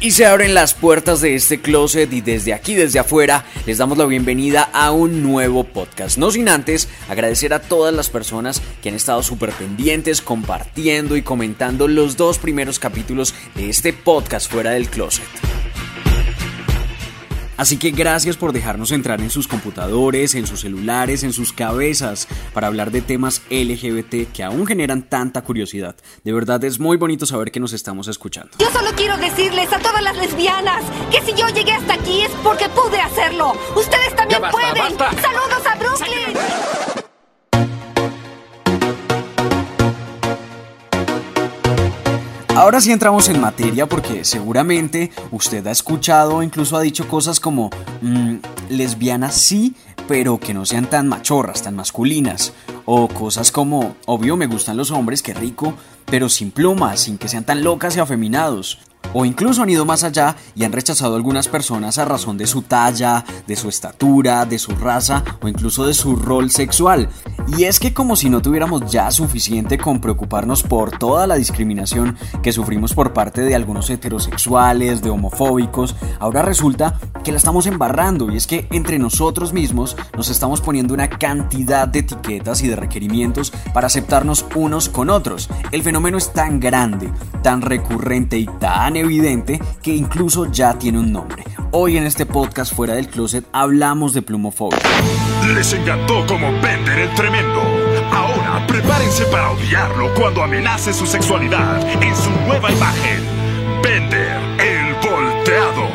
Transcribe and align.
Y 0.00 0.12
se 0.12 0.26
abren 0.26 0.54
las 0.54 0.74
puertas 0.74 1.20
de 1.20 1.34
este 1.34 1.60
closet 1.60 2.12
y 2.12 2.20
desde 2.20 2.54
aquí, 2.54 2.76
desde 2.76 3.00
afuera, 3.00 3.44
les 3.66 3.78
damos 3.78 3.98
la 3.98 4.06
bienvenida 4.06 4.62
a 4.72 4.92
un 4.92 5.24
nuevo 5.24 5.64
podcast. 5.64 6.18
No 6.18 6.30
sin 6.30 6.48
antes 6.48 6.88
agradecer 7.08 7.52
a 7.52 7.60
todas 7.60 7.92
las 7.92 8.08
personas 8.08 8.62
que 8.80 8.90
han 8.90 8.94
estado 8.94 9.24
súper 9.24 9.50
pendientes, 9.50 10.22
compartiendo 10.22 11.16
y 11.16 11.22
comentando 11.22 11.88
los 11.88 12.16
dos 12.16 12.38
primeros 12.38 12.78
capítulos 12.78 13.34
de 13.56 13.70
este 13.70 13.92
podcast 13.92 14.48
fuera 14.48 14.70
del 14.70 14.88
closet. 14.88 15.57
Así 17.58 17.76
que 17.76 17.90
gracias 17.90 18.36
por 18.36 18.52
dejarnos 18.52 18.92
entrar 18.92 19.20
en 19.20 19.30
sus 19.30 19.48
computadores, 19.48 20.36
en 20.36 20.46
sus 20.46 20.60
celulares, 20.60 21.24
en 21.24 21.32
sus 21.32 21.52
cabezas 21.52 22.28
para 22.54 22.68
hablar 22.68 22.92
de 22.92 23.02
temas 23.02 23.42
LGBT 23.50 24.32
que 24.32 24.44
aún 24.44 24.64
generan 24.64 25.02
tanta 25.02 25.42
curiosidad. 25.42 25.96
De 26.22 26.32
verdad 26.32 26.62
es 26.62 26.78
muy 26.78 26.96
bonito 26.96 27.26
saber 27.26 27.50
que 27.50 27.58
nos 27.58 27.72
estamos 27.72 28.06
escuchando. 28.06 28.52
Yo 28.60 28.70
solo 28.70 28.90
quiero 28.96 29.16
decirles 29.18 29.72
a 29.72 29.80
todas 29.80 30.02
las 30.02 30.16
lesbianas 30.16 30.84
que 31.10 31.20
si 31.22 31.32
yo 31.38 31.48
llegué 31.48 31.72
hasta 31.72 31.94
aquí 31.94 32.22
es 32.22 32.30
porque 32.44 32.68
pude 32.68 33.00
hacerlo. 33.00 33.52
Ustedes 33.76 34.14
también 34.14 34.40
pueden. 34.52 34.96
Saludos 35.20 35.66
a 35.66 35.74
Brooklyn. 35.78 36.17
Ahora 42.58 42.80
sí 42.80 42.90
entramos 42.90 43.28
en 43.28 43.40
materia 43.40 43.86
porque 43.86 44.24
seguramente 44.24 45.12
usted 45.30 45.64
ha 45.68 45.70
escuchado 45.70 46.38
o 46.38 46.42
incluso 46.42 46.76
ha 46.76 46.80
dicho 46.80 47.06
cosas 47.06 47.38
como 47.38 47.70
mm, 48.02 48.34
lesbianas 48.70 49.36
sí, 49.36 49.76
pero 50.08 50.40
que 50.40 50.54
no 50.54 50.66
sean 50.66 50.90
tan 50.90 51.06
machorras, 51.06 51.62
tan 51.62 51.76
masculinas. 51.76 52.52
O 52.84 53.06
cosas 53.06 53.52
como, 53.52 53.94
obvio 54.06 54.36
me 54.36 54.48
gustan 54.48 54.76
los 54.76 54.90
hombres, 54.90 55.22
qué 55.22 55.34
rico, 55.34 55.74
pero 56.06 56.28
sin 56.28 56.50
plumas, 56.50 56.98
sin 56.98 57.16
que 57.16 57.28
sean 57.28 57.44
tan 57.44 57.62
locas 57.62 57.96
y 57.96 58.00
afeminados. 58.00 58.80
O 59.12 59.24
incluso 59.24 59.62
han 59.62 59.70
ido 59.70 59.84
más 59.84 60.04
allá 60.04 60.36
y 60.54 60.64
han 60.64 60.72
rechazado 60.72 61.14
a 61.14 61.16
algunas 61.16 61.48
personas 61.48 61.98
a 61.98 62.04
razón 62.04 62.36
de 62.36 62.46
su 62.46 62.62
talla, 62.62 63.24
de 63.46 63.56
su 63.56 63.68
estatura, 63.68 64.44
de 64.44 64.58
su 64.58 64.72
raza 64.72 65.24
o 65.40 65.48
incluso 65.48 65.86
de 65.86 65.94
su 65.94 66.16
rol 66.16 66.50
sexual. 66.50 67.08
Y 67.56 67.64
es 67.64 67.80
que 67.80 67.94
como 67.94 68.16
si 68.16 68.28
no 68.28 68.42
tuviéramos 68.42 68.90
ya 68.90 69.10
suficiente 69.10 69.78
con 69.78 70.00
preocuparnos 70.00 70.62
por 70.62 70.98
toda 70.98 71.26
la 71.26 71.36
discriminación 71.36 72.16
que 72.42 72.52
sufrimos 72.52 72.92
por 72.92 73.12
parte 73.12 73.40
de 73.40 73.54
algunos 73.54 73.88
heterosexuales, 73.88 75.00
de 75.02 75.10
homofóbicos, 75.10 75.96
ahora 76.20 76.42
resulta 76.42 76.98
que 77.24 77.32
la 77.32 77.38
estamos 77.38 77.66
embarrando 77.66 78.30
y 78.30 78.36
es 78.36 78.46
que 78.46 78.68
entre 78.70 78.98
nosotros 78.98 79.52
mismos 79.52 79.96
nos 80.16 80.28
estamos 80.28 80.60
poniendo 80.60 80.94
una 80.94 81.08
cantidad 81.08 81.88
de 81.88 82.00
etiquetas 82.00 82.62
y 82.62 82.68
de 82.68 82.76
requerimientos 82.76 83.52
para 83.72 83.86
aceptarnos 83.86 84.44
unos 84.54 84.88
con 84.88 85.08
otros. 85.08 85.48
El 85.72 85.82
fenómeno 85.82 86.18
es 86.18 86.32
tan 86.32 86.60
grande, 86.60 87.10
tan 87.42 87.62
recurrente 87.62 88.38
y 88.38 88.46
tan 88.46 88.96
evidente 89.00 89.60
que 89.82 89.94
incluso 89.94 90.50
ya 90.50 90.78
tiene 90.78 90.98
un 90.98 91.12
nombre. 91.12 91.44
Hoy 91.70 91.96
en 91.96 92.04
este 92.04 92.26
podcast 92.26 92.74
fuera 92.74 92.94
del 92.94 93.08
closet 93.08 93.44
hablamos 93.52 94.14
de 94.14 94.22
plumofobia. 94.22 94.78
Les 95.54 95.72
encantó 95.72 96.26
como 96.26 96.50
Bender 96.60 96.98
el 96.98 97.14
tremendo. 97.14 97.60
Ahora 98.10 98.66
prepárense 98.66 99.24
para 99.26 99.50
odiarlo 99.50 100.12
cuando 100.14 100.42
amenace 100.42 100.92
su 100.92 101.06
sexualidad 101.06 101.80
en 102.02 102.16
su 102.16 102.30
nueva 102.46 102.70
imagen. 102.72 103.22
Bender 103.82 104.40
el 104.60 104.94
volteado. 104.94 105.88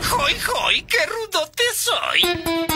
¡Joy, 0.00 0.34
joy! 0.34 0.82
¡Qué 0.82 0.98
rudote 1.06 1.62
soy! 1.74 2.69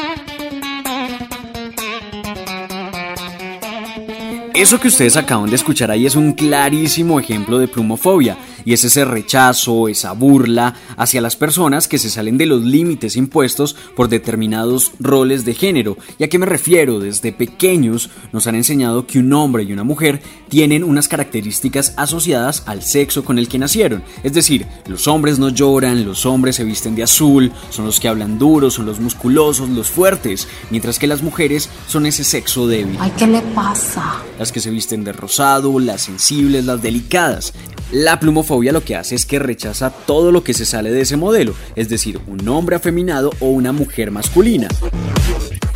Eso 4.55 4.79
que 4.79 4.87
ustedes 4.87 5.17
acaban 5.17 5.51
de 5.51 5.57
escuchar 5.57 5.91
ahí 5.91 6.07
es 6.07 6.15
un 6.15 6.33
clarísimo 6.33 7.19
ejemplo 7.19 7.59
de 7.59 7.67
plumofobia 7.67 8.37
y 8.65 8.73
es 8.73 8.85
ese 8.85 9.05
rechazo, 9.05 9.89
esa 9.89 10.13
burla 10.13 10.75
hacia 10.97 11.21
las 11.21 11.37
personas 11.37 11.89
que 11.89 11.99
se 11.99 12.11
salen 12.11 12.39
de 12.39 12.47
los 12.47 12.63
límites 12.63 13.17
impuestos 13.17 13.77
por 13.95 14.09
determinados 14.09 14.93
roles 14.99 15.45
de 15.45 15.55
género. 15.55 15.97
¿Y 16.19 16.25
a 16.25 16.29
qué 16.29 16.39
me 16.39 16.47
refiero? 16.47 17.01
Desde 17.01 17.33
pequeños 17.33 18.11
nos 18.33 18.47
han 18.47 18.55
enseñado 18.55 19.07
que 19.07 19.19
un 19.19 19.33
hombre 19.33 19.65
y 19.65 19.73
una 19.73 19.85
mujer 19.85 20.23
tienen 20.49 20.85
unas 20.85 21.09
características 21.09 21.95
asociadas 21.97 22.63
al 22.67 22.83
sexo 22.83 23.25
con 23.25 23.39
el 23.39 23.49
que 23.49 23.59
nacieron. 23.59 24.03
Es 24.23 24.33
decir, 24.33 24.67
los 24.87 25.07
hombres 25.09 25.39
no 25.39 25.49
lloran, 25.49 26.05
los 26.05 26.27
hombres 26.27 26.57
se 26.57 26.65
visten 26.65 26.95
de 26.95 27.03
azul, 27.03 27.53
son 27.71 27.87
los 27.87 28.01
que 28.01 28.09
hablan 28.09 28.39
duro, 28.39 28.71
son 28.71 28.87
los 28.87 29.01
musculosos, 29.01 29.69
los 29.69 29.91
fuertes, 29.91 30.49
mientras 30.71 30.99
que 30.99 31.07
las 31.07 31.23
mujeres 31.23 31.69
son 31.87 32.07
ese 32.07 32.25
sexo 32.25 32.67
débil. 32.67 32.97
Ay, 33.01 33.13
¿qué 33.17 33.27
le 33.27 33.41
pasa? 33.55 34.23
Las 34.39 34.53
que 34.53 34.61
se 34.61 34.71
visten 34.71 35.05
de 35.05 35.13
rosado, 35.13 35.79
las 35.79 36.03
sensibles, 36.03 36.65
las 36.65 36.83
delicadas. 36.83 37.53
La 37.95 38.19
plumofobia 38.19 38.73
lo 38.73 38.83
que 38.83 38.97
hace 38.97 39.15
es 39.15 39.25
que 39.25 39.39
rechaza 39.39 39.89
todo 39.91 40.33
lo 40.33 40.43
que 40.43 40.53
se 40.53 40.67
sale 40.67 40.91
de 40.91 41.03
ese 41.03 41.17
modelo, 41.17 41.55
es 41.77 41.89
decir, 41.89 42.19
un 42.27 42.49
hombre 42.49 42.75
afeminado 42.75 43.31
o 43.39 43.51
una 43.51 43.71
mujer 43.71 44.11
masculina. 44.11 44.67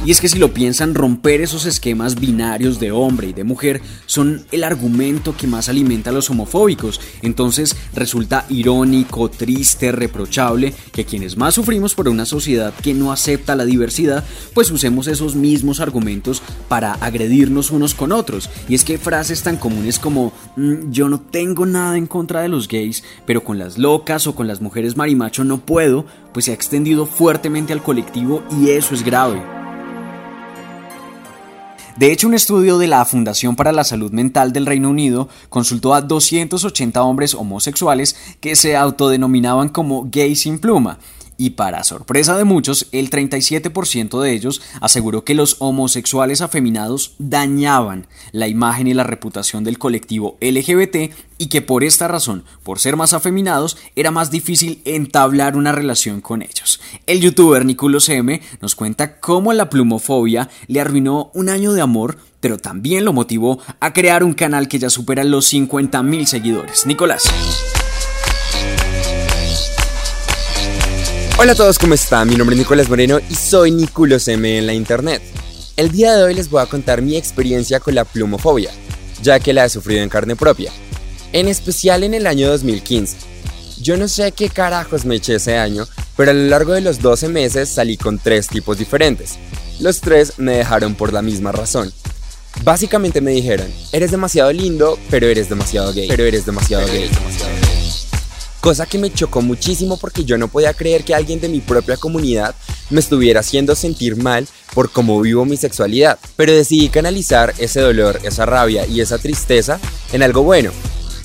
Y 0.06 0.12
es 0.12 0.20
que 0.20 0.28
si 0.28 0.38
lo 0.38 0.54
piensan, 0.54 0.94
romper 0.94 1.40
esos 1.40 1.66
esquemas 1.66 2.18
binarios 2.18 2.78
de 2.78 2.92
hombre 2.92 3.28
y 3.28 3.32
de 3.32 3.44
mujer 3.44 3.82
son 4.06 4.46
el 4.52 4.62
argumento 4.62 5.36
que 5.36 5.48
más 5.48 5.68
alimenta 5.68 6.10
a 6.10 6.12
los 6.12 6.30
homofóbicos. 6.30 7.00
Entonces 7.20 7.76
resulta 7.94 8.46
irónico, 8.48 9.28
triste, 9.28 9.90
reprochable 9.90 10.72
que 10.92 11.04
quienes 11.04 11.36
más 11.36 11.54
sufrimos 11.54 11.94
por 11.94 12.08
una 12.08 12.26
sociedad 12.26 12.72
que 12.80 12.94
no 12.94 13.12
acepta 13.12 13.56
la 13.56 13.64
diversidad, 13.64 14.24
pues 14.54 14.70
usemos 14.70 15.08
esos 15.08 15.34
mismos 15.34 15.80
argumentos 15.80 16.42
para 16.68 16.92
agredirnos 16.94 17.70
unos 17.70 17.94
con 17.94 18.12
otros. 18.12 18.48
Y 18.68 18.76
es 18.76 18.84
que 18.84 18.98
frases 18.98 19.42
tan 19.42 19.56
comunes 19.56 19.98
como 19.98 20.32
"Mm, 20.56 20.90
yo 20.90 21.08
no 21.08 21.20
tengo 21.20 21.66
nada 21.66 21.98
en 21.98 22.06
contra 22.06 22.40
de 22.40 22.48
los 22.48 22.68
gays, 22.68 23.02
pero 23.26 23.42
con 23.42 23.58
las 23.58 23.76
locas 23.76 24.26
o 24.28 24.34
con 24.34 24.46
las 24.46 24.62
mujeres 24.62 24.96
marimacho 24.96 25.42
no 25.44 25.58
puedo, 25.58 26.06
pues 26.32 26.44
se 26.44 26.52
ha 26.52 26.54
extendido 26.54 27.04
fuertemente 27.04 27.72
al 27.72 27.82
colectivo 27.82 28.44
y 28.62 28.70
eso 28.70 28.94
es 28.94 29.04
grave. 29.04 29.57
De 31.98 32.12
hecho, 32.12 32.28
un 32.28 32.34
estudio 32.34 32.78
de 32.78 32.86
la 32.86 33.04
Fundación 33.04 33.56
para 33.56 33.72
la 33.72 33.82
Salud 33.82 34.12
Mental 34.12 34.52
del 34.52 34.66
Reino 34.66 34.88
Unido 34.88 35.28
consultó 35.48 35.94
a 35.94 36.00
280 36.00 37.02
hombres 37.02 37.34
homosexuales 37.34 38.14
que 38.40 38.54
se 38.54 38.76
autodenominaban 38.76 39.68
como 39.68 40.08
gays 40.08 40.42
sin 40.42 40.60
pluma. 40.60 41.00
Y 41.40 41.50
para 41.50 41.84
sorpresa 41.84 42.36
de 42.36 42.42
muchos, 42.42 42.88
el 42.90 43.10
37% 43.10 44.20
de 44.20 44.32
ellos 44.32 44.60
aseguró 44.80 45.22
que 45.22 45.34
los 45.36 45.54
homosexuales 45.60 46.40
afeminados 46.40 47.14
dañaban 47.20 48.08
la 48.32 48.48
imagen 48.48 48.88
y 48.88 48.94
la 48.94 49.04
reputación 49.04 49.62
del 49.62 49.78
colectivo 49.78 50.36
LGBT 50.40 51.14
y 51.38 51.46
que 51.46 51.62
por 51.62 51.84
esta 51.84 52.08
razón, 52.08 52.42
por 52.64 52.80
ser 52.80 52.96
más 52.96 53.12
afeminados, 53.12 53.76
era 53.94 54.10
más 54.10 54.32
difícil 54.32 54.82
entablar 54.84 55.56
una 55.56 55.70
relación 55.70 56.20
con 56.20 56.42
ellos. 56.42 56.80
El 57.06 57.20
youtuber 57.20 57.64
Nicolos 57.64 58.08
M 58.08 58.42
nos 58.60 58.74
cuenta 58.74 59.20
cómo 59.20 59.52
la 59.52 59.70
plumofobia 59.70 60.50
le 60.66 60.80
arruinó 60.80 61.30
un 61.34 61.50
año 61.50 61.72
de 61.72 61.82
amor, 61.82 62.18
pero 62.40 62.58
también 62.58 63.04
lo 63.04 63.12
motivó 63.12 63.60
a 63.78 63.92
crear 63.92 64.24
un 64.24 64.34
canal 64.34 64.66
que 64.66 64.80
ya 64.80 64.90
supera 64.90 65.22
los 65.22 65.52
50.000 65.52 66.24
seguidores. 66.24 66.84
Nicolás. 66.84 67.22
Hola 71.40 71.52
a 71.52 71.54
todos, 71.54 71.78
¿cómo 71.78 71.94
están? 71.94 72.28
Mi 72.28 72.34
nombre 72.34 72.54
es 72.56 72.58
Nicolás 72.58 72.88
Moreno 72.88 73.20
y 73.30 73.34
soy 73.36 73.70
Niculos 73.70 74.26
M 74.26 74.58
en 74.58 74.66
la 74.66 74.74
internet. 74.74 75.22
El 75.76 75.92
día 75.92 76.16
de 76.16 76.24
hoy 76.24 76.34
les 76.34 76.50
voy 76.50 76.60
a 76.60 76.66
contar 76.66 77.00
mi 77.00 77.16
experiencia 77.16 77.78
con 77.78 77.94
la 77.94 78.04
plumofobia, 78.04 78.72
ya 79.22 79.38
que 79.38 79.52
la 79.52 79.64
he 79.64 79.68
sufrido 79.68 80.02
en 80.02 80.08
carne 80.08 80.34
propia, 80.34 80.72
en 81.32 81.46
especial 81.46 82.02
en 82.02 82.14
el 82.14 82.26
año 82.26 82.48
2015. 82.48 83.18
Yo 83.80 83.96
no 83.96 84.08
sé 84.08 84.32
qué 84.32 84.48
carajos 84.48 85.04
me 85.04 85.14
eché 85.14 85.36
ese 85.36 85.56
año, 85.56 85.86
pero 86.16 86.32
a 86.32 86.34
lo 86.34 86.42
largo 86.48 86.72
de 86.72 86.80
los 86.80 87.00
12 87.00 87.28
meses 87.28 87.68
salí 87.68 87.96
con 87.96 88.18
tres 88.18 88.48
tipos 88.48 88.76
diferentes. 88.76 89.38
Los 89.78 90.00
tres 90.00 90.32
me 90.38 90.56
dejaron 90.56 90.96
por 90.96 91.12
la 91.12 91.22
misma 91.22 91.52
razón. 91.52 91.92
Básicamente 92.64 93.20
me 93.20 93.30
dijeron, 93.30 93.68
eres 93.92 94.10
demasiado 94.10 94.52
lindo, 94.52 94.98
pero 95.08 95.28
eres 95.28 95.48
demasiado 95.48 95.92
gay, 95.92 96.08
pero 96.08 96.24
eres 96.24 96.46
demasiado 96.46 96.84
gay. 96.88 97.08
Cosa 98.60 98.86
que 98.86 98.98
me 98.98 99.12
chocó 99.12 99.40
muchísimo 99.40 99.96
porque 99.98 100.24
yo 100.24 100.36
no 100.36 100.48
podía 100.48 100.74
creer 100.74 101.04
que 101.04 101.14
alguien 101.14 101.40
de 101.40 101.48
mi 101.48 101.60
propia 101.60 101.96
comunidad 101.96 102.54
me 102.90 103.00
estuviera 103.00 103.40
haciendo 103.40 103.74
sentir 103.74 104.16
mal 104.16 104.48
por 104.74 104.90
cómo 104.90 105.20
vivo 105.20 105.44
mi 105.44 105.56
sexualidad. 105.56 106.18
Pero 106.36 106.52
decidí 106.52 106.88
canalizar 106.88 107.54
ese 107.58 107.80
dolor, 107.80 108.20
esa 108.24 108.46
rabia 108.46 108.86
y 108.86 109.00
esa 109.00 109.18
tristeza 109.18 109.78
en 110.12 110.22
algo 110.22 110.42
bueno. 110.42 110.72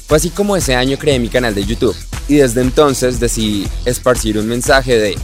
Fue 0.08 0.18
así 0.18 0.30
como 0.30 0.56
ese 0.56 0.76
año 0.76 0.98
creé 1.00 1.20
mi 1.20 1.30
canal 1.30 1.56
de 1.56 1.66
YouTube. 1.66 1.96
Y 2.28 2.36
desde 2.36 2.62
entonces 2.62 3.20
decidí 3.20 3.68
esparcir 3.86 4.38
un 4.38 4.48
mensaje 4.48 4.98
de 4.98 5.18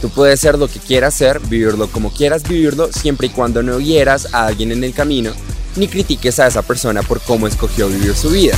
Tú 0.00 0.10
puedes 0.10 0.38
ser 0.38 0.56
lo 0.56 0.68
que 0.68 0.78
quieras 0.78 1.14
ser, 1.14 1.40
vivirlo 1.40 1.90
como 1.90 2.12
quieras 2.12 2.44
vivirlo, 2.44 2.92
siempre 2.92 3.26
y 3.26 3.30
cuando 3.30 3.64
no 3.64 3.80
hieras 3.80 4.32
a 4.32 4.46
alguien 4.46 4.70
en 4.70 4.84
el 4.84 4.94
camino, 4.94 5.32
ni 5.74 5.88
critiques 5.88 6.38
a 6.38 6.46
esa 6.46 6.62
persona 6.62 7.02
por 7.02 7.20
cómo 7.20 7.48
escogió 7.48 7.88
vivir 7.88 8.14
su 8.14 8.30
vida. 8.30 8.56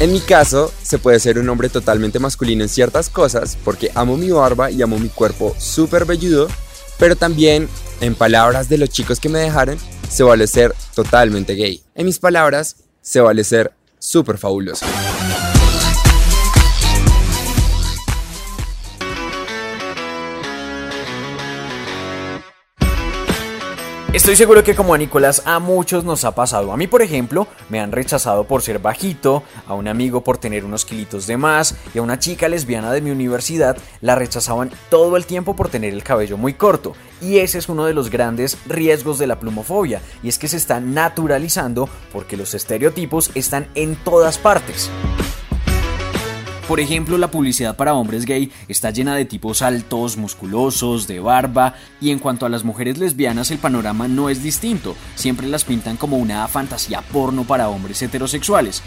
En 0.00 0.12
mi 0.12 0.20
caso, 0.20 0.72
se 0.82 0.98
puede 0.98 1.20
ser 1.20 1.38
un 1.38 1.48
hombre 1.48 1.68
totalmente 1.68 2.18
masculino 2.18 2.64
en 2.64 2.68
ciertas 2.68 3.08
cosas 3.08 3.56
porque 3.64 3.92
amo 3.94 4.16
mi 4.16 4.28
barba 4.30 4.70
y 4.70 4.82
amo 4.82 4.98
mi 4.98 5.08
cuerpo 5.08 5.54
súper 5.58 6.04
velludo, 6.04 6.48
pero 6.98 7.14
también, 7.14 7.68
en 8.00 8.16
palabras 8.16 8.68
de 8.68 8.78
los 8.78 8.90
chicos 8.90 9.20
que 9.20 9.28
me 9.28 9.38
dejaron, 9.38 9.78
se 10.10 10.24
vale 10.24 10.48
ser 10.48 10.74
totalmente 10.94 11.54
gay. 11.54 11.80
En 11.94 12.06
mis 12.06 12.18
palabras, 12.18 12.76
se 13.02 13.20
vale 13.20 13.44
ser 13.44 13.72
súper 14.00 14.36
fabuloso. 14.36 14.84
Estoy 24.14 24.36
seguro 24.36 24.62
que 24.62 24.76
como 24.76 24.94
a 24.94 24.98
Nicolás 24.98 25.42
a 25.44 25.58
muchos 25.58 26.04
nos 26.04 26.24
ha 26.24 26.36
pasado. 26.36 26.72
A 26.72 26.76
mí, 26.76 26.86
por 26.86 27.02
ejemplo, 27.02 27.48
me 27.68 27.80
han 27.80 27.90
rechazado 27.90 28.44
por 28.44 28.62
ser 28.62 28.78
bajito, 28.78 29.42
a 29.66 29.74
un 29.74 29.88
amigo 29.88 30.22
por 30.22 30.38
tener 30.38 30.64
unos 30.64 30.84
kilitos 30.84 31.26
de 31.26 31.36
más 31.36 31.74
y 31.92 31.98
a 31.98 32.02
una 32.02 32.20
chica 32.20 32.48
lesbiana 32.48 32.92
de 32.92 33.00
mi 33.00 33.10
universidad 33.10 33.76
la 34.00 34.14
rechazaban 34.14 34.70
todo 34.88 35.16
el 35.16 35.26
tiempo 35.26 35.56
por 35.56 35.68
tener 35.68 35.92
el 35.92 36.04
cabello 36.04 36.36
muy 36.36 36.54
corto. 36.54 36.92
Y 37.20 37.38
ese 37.38 37.58
es 37.58 37.68
uno 37.68 37.86
de 37.86 37.94
los 37.94 38.08
grandes 38.08 38.56
riesgos 38.66 39.18
de 39.18 39.26
la 39.26 39.40
plumofobia, 39.40 40.00
y 40.22 40.28
es 40.28 40.38
que 40.38 40.46
se 40.46 40.58
está 40.58 40.78
naturalizando 40.78 41.88
porque 42.12 42.36
los 42.36 42.54
estereotipos 42.54 43.32
están 43.34 43.66
en 43.74 43.96
todas 43.96 44.38
partes. 44.38 44.92
Por 46.68 46.80
ejemplo, 46.80 47.18
la 47.18 47.30
publicidad 47.30 47.76
para 47.76 47.92
hombres 47.92 48.24
gay 48.24 48.50
está 48.68 48.90
llena 48.90 49.14
de 49.14 49.26
tipos 49.26 49.60
altos, 49.60 50.16
musculosos, 50.16 51.06
de 51.06 51.20
barba, 51.20 51.74
y 52.00 52.10
en 52.10 52.18
cuanto 52.18 52.46
a 52.46 52.48
las 52.48 52.64
mujeres 52.64 52.96
lesbianas 52.96 53.50
el 53.50 53.58
panorama 53.58 54.08
no 54.08 54.30
es 54.30 54.42
distinto, 54.42 54.96
siempre 55.14 55.46
las 55.46 55.64
pintan 55.64 55.98
como 55.98 56.16
una 56.16 56.48
fantasía 56.48 57.02
porno 57.02 57.44
para 57.44 57.68
hombres 57.68 58.00
heterosexuales. 58.00 58.82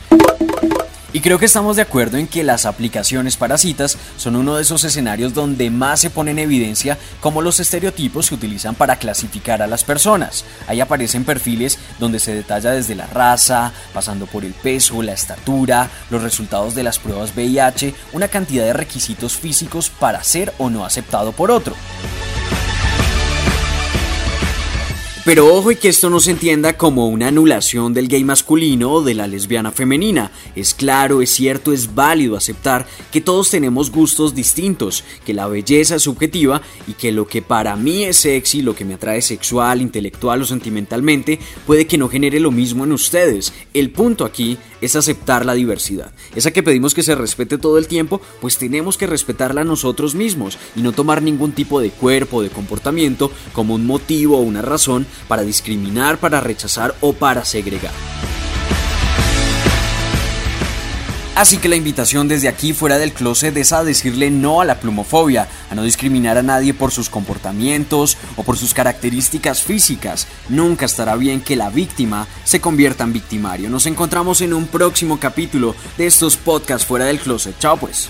Y 1.14 1.22
creo 1.22 1.40
que 1.40 1.46
estamos 1.46 1.78
de 1.78 1.82
acuerdo 1.82 2.18
en 2.18 2.28
que 2.28 2.44
las 2.44 2.66
aplicaciones 2.66 3.38
para 3.38 3.58
citas 3.58 3.98
son 4.18 4.36
uno 4.36 4.56
de 4.56 4.64
esos 4.64 4.84
escenarios 4.84 5.34
donde 5.34 5.70
más 5.70 6.02
se 6.02 6.10
pone 6.10 6.32
en 6.32 6.40
evidencia 6.40 6.98
cómo 7.22 7.42
los 7.42 7.60
estereotipos 7.62 8.26
se 8.26 8.36
utilizan 8.36 8.76
para 8.76 8.98
clasificar 8.98 9.62
a 9.62 9.68
las 9.68 9.86
personas. 9.86 10.44
Ahí 10.68 10.82
aparecen 10.82 11.24
perfiles 11.24 11.80
donde 11.98 12.20
se 12.20 12.36
detalla 12.36 12.72
desde 12.72 12.96
la 12.96 13.08
raza, 13.08 13.72
pasando 13.94 14.26
por 14.26 14.44
el 14.44 14.54
peso, 14.54 15.02
la 15.02 15.14
estatura, 15.14 15.90
los 16.10 16.22
resultados 16.22 16.76
de 16.76 16.84
las 16.84 17.00
pruebas 17.00 17.34
VIH, 17.36 17.96
una 18.12 18.28
cantidad 18.28 18.66
de 18.66 18.74
requisitos 18.74 19.38
físicos 19.38 19.90
para 19.90 20.24
ser 20.24 20.54
o 20.58 20.70
no 20.70 20.86
aceptado 20.86 21.32
por 21.32 21.52
otro. 21.52 21.74
Pero 25.28 25.54
ojo 25.54 25.72
y 25.72 25.76
que 25.76 25.90
esto 25.90 26.10
no 26.10 26.22
se 26.22 26.32
entienda 26.32 26.78
como 26.78 27.10
una 27.10 27.28
anulación 27.28 27.94
del 27.94 28.08
gay 28.08 28.24
masculino 28.24 28.94
o 28.94 29.04
de 29.04 29.14
la 29.14 29.28
lesbiana 29.28 29.74
femenina. 29.74 30.32
Es 30.56 30.74
claro, 30.74 31.22
es 31.22 31.32
cierto, 31.32 31.74
es 31.74 31.94
válido 31.94 32.38
aceptar 32.38 32.88
que 33.12 33.20
todos 33.20 33.50
tenemos 33.50 33.92
gustos 33.92 34.34
distintos, 34.34 35.04
que 35.26 35.34
la 35.34 35.50
belleza 35.50 35.96
es 35.96 36.04
subjetiva 36.04 36.62
y 36.88 36.94
que 36.94 37.12
lo 37.12 37.28
que 37.28 37.42
para 37.42 37.76
mí 37.76 38.06
es 38.06 38.16
sexy, 38.16 38.62
lo 38.62 38.74
que 38.74 38.86
me 38.86 38.94
atrae 38.94 39.22
sexual, 39.22 39.82
intelectual 39.82 40.44
o 40.44 40.46
sentimentalmente, 40.46 41.40
puede 41.66 41.88
que 41.88 41.98
no 41.98 42.08
genere 42.08 42.40
lo 42.40 42.52
mismo 42.52 42.86
en 42.86 42.94
ustedes. 42.94 43.52
El 43.74 43.92
punto 43.92 44.24
aquí 44.24 44.58
es 44.80 44.96
aceptar 44.96 45.46
la 45.46 45.56
diversidad. 45.56 46.14
Esa 46.36 46.52
que 46.52 46.64
pedimos 46.64 46.94
que 46.94 47.04
se 47.04 47.16
respete 47.16 47.58
todo 47.58 47.78
el 47.78 47.90
tiempo, 47.90 48.22
pues 48.40 48.58
tenemos 48.58 48.98
que 48.98 49.08
respetarla 49.08 49.66
nosotros 49.66 50.16
mismos 50.16 50.58
y 50.74 50.82
no 50.82 50.94
tomar 50.94 51.22
ningún 51.22 51.52
tipo 51.52 51.82
de 51.82 51.90
cuerpo 51.90 52.38
o 52.38 52.44
de 52.44 52.50
comportamiento 52.50 53.30
como 53.52 53.76
un 53.76 53.86
motivo 53.86 54.38
o 54.38 54.42
una 54.42 54.62
razón 54.62 55.06
para 55.28 55.44
discriminar, 55.44 56.18
para 56.18 56.42
rechazar 56.42 56.96
o 57.02 57.14
para 57.14 57.46
segregar. 57.46 57.94
Así 61.38 61.60
que 61.60 61.70
la 61.70 61.76
invitación 61.76 62.28
desde 62.28 62.48
aquí 62.48 62.74
fuera 62.74 62.98
del 62.98 63.14
closet 63.14 63.56
es 63.58 63.72
a 63.72 63.84
decirle 63.84 64.32
no 64.32 64.60
a 64.60 64.66
la 64.66 64.80
plumofobia, 64.80 65.48
a 65.70 65.76
no 65.76 65.84
discriminar 65.84 66.36
a 66.36 66.42
nadie 66.42 66.74
por 66.74 66.92
sus 66.92 67.12
comportamientos 67.12 68.18
o 68.38 68.42
por 68.42 68.58
sus 68.58 68.74
características 68.74 69.62
físicas. 69.62 70.26
Nunca 70.50 70.88
estará 70.88 71.16
bien 71.16 71.42
que 71.42 71.56
la 71.56 71.70
víctima 71.70 72.26
se 72.44 72.60
convierta 72.60 73.04
en 73.04 73.14
victimario. 73.14 73.70
Nos 73.70 73.86
encontramos 73.86 74.42
en 74.42 74.52
un 74.52 74.66
próximo 74.66 75.20
capítulo 75.20 75.76
de 75.96 76.08
estos 76.08 76.38
podcasts 76.38 76.88
fuera 76.88 77.06
del 77.06 77.20
closet. 77.20 77.56
Chao 77.60 77.78
pues. 77.78 78.10